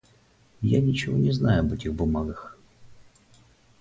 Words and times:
Я 0.63 0.81
ничего 0.81 1.15
не 1.15 1.31
знаю 1.31 1.59
об 1.59 1.73
этих 1.73 1.93
бумагах. 1.93 2.57